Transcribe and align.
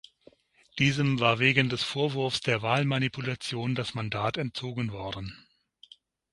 Diesem 0.79 1.19
war 1.19 1.37
wegen 1.37 1.69
des 1.69 1.83
Vorwurfs 1.83 2.41
der 2.41 2.63
Wahlmanipulation 2.63 3.75
das 3.75 3.93
Mandat 3.93 4.37
entzogen 4.37 4.91
worden. 4.91 5.45